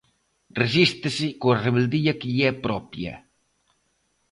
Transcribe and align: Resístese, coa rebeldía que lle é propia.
Resístese, 0.61 1.27
coa 1.41 1.59
rebeldía 1.65 2.17
que 2.19 2.31
lle 2.35 2.45
é 2.51 2.53
propia. 2.65 3.13